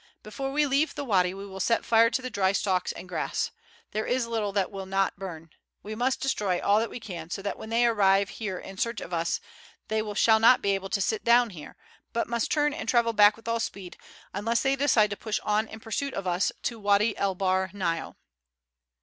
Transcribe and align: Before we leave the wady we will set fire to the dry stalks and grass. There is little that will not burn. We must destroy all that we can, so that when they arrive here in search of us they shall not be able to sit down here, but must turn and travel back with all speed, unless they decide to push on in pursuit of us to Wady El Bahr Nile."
Before 0.23 0.51
we 0.51 0.65
leave 0.65 0.95
the 0.95 1.03
wady 1.05 1.31
we 1.35 1.45
will 1.45 1.59
set 1.59 1.85
fire 1.85 2.09
to 2.09 2.23
the 2.23 2.31
dry 2.31 2.53
stalks 2.53 2.91
and 2.91 3.07
grass. 3.07 3.51
There 3.91 4.07
is 4.07 4.25
little 4.25 4.51
that 4.53 4.71
will 4.71 4.87
not 4.87 5.19
burn. 5.19 5.51
We 5.83 5.93
must 5.93 6.19
destroy 6.21 6.59
all 6.59 6.79
that 6.79 6.89
we 6.89 6.99
can, 6.99 7.29
so 7.29 7.43
that 7.43 7.55
when 7.55 7.69
they 7.69 7.85
arrive 7.85 8.29
here 8.29 8.57
in 8.57 8.79
search 8.79 8.99
of 8.99 9.13
us 9.13 9.39
they 9.89 10.01
shall 10.15 10.39
not 10.39 10.63
be 10.63 10.71
able 10.73 10.89
to 10.89 11.01
sit 11.01 11.23
down 11.23 11.51
here, 11.51 11.75
but 12.13 12.27
must 12.27 12.49
turn 12.51 12.73
and 12.73 12.89
travel 12.89 13.13
back 13.13 13.35
with 13.35 13.47
all 13.47 13.59
speed, 13.59 13.95
unless 14.33 14.63
they 14.63 14.75
decide 14.75 15.11
to 15.11 15.15
push 15.17 15.39
on 15.43 15.67
in 15.67 15.79
pursuit 15.79 16.15
of 16.15 16.25
us 16.25 16.51
to 16.63 16.79
Wady 16.79 17.15
El 17.15 17.35
Bahr 17.35 17.69
Nile." 17.71 18.17